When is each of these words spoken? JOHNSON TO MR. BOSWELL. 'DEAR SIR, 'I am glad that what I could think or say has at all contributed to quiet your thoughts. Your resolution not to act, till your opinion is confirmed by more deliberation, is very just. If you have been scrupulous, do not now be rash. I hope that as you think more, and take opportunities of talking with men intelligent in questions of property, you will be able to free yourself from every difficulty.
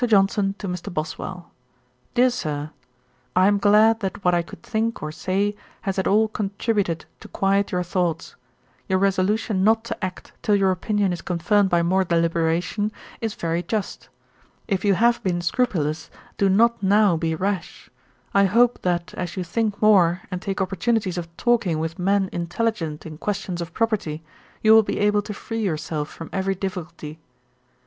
JOHNSON 0.03 0.55
TO 0.57 0.67
MR. 0.67 0.91
BOSWELL. 0.91 1.51
'DEAR 2.15 2.31
SIR, 2.31 2.71
'I 3.35 3.47
am 3.47 3.57
glad 3.59 3.99
that 3.99 4.25
what 4.25 4.33
I 4.33 4.41
could 4.41 4.63
think 4.63 5.03
or 5.03 5.11
say 5.11 5.55
has 5.81 5.99
at 5.99 6.07
all 6.07 6.27
contributed 6.27 7.05
to 7.19 7.27
quiet 7.27 7.71
your 7.71 7.83
thoughts. 7.83 8.35
Your 8.89 8.97
resolution 8.97 9.63
not 9.63 9.83
to 9.83 10.03
act, 10.03 10.31
till 10.41 10.55
your 10.55 10.71
opinion 10.71 11.13
is 11.13 11.21
confirmed 11.21 11.69
by 11.69 11.83
more 11.83 12.03
deliberation, 12.03 12.91
is 13.21 13.35
very 13.35 13.61
just. 13.61 14.09
If 14.67 14.83
you 14.83 14.95
have 14.95 15.21
been 15.21 15.39
scrupulous, 15.39 16.09
do 16.35 16.49
not 16.49 16.81
now 16.81 17.15
be 17.15 17.35
rash. 17.35 17.91
I 18.33 18.45
hope 18.45 18.81
that 18.81 19.13
as 19.13 19.37
you 19.37 19.43
think 19.43 19.79
more, 19.83 20.23
and 20.31 20.41
take 20.41 20.61
opportunities 20.61 21.19
of 21.19 21.27
talking 21.37 21.77
with 21.77 21.99
men 21.99 22.27
intelligent 22.33 23.05
in 23.05 23.19
questions 23.19 23.61
of 23.61 23.71
property, 23.71 24.23
you 24.63 24.73
will 24.73 24.81
be 24.81 24.97
able 24.97 25.21
to 25.21 25.31
free 25.35 25.61
yourself 25.61 26.09
from 26.09 26.31
every 26.33 26.55
difficulty. 26.55 27.19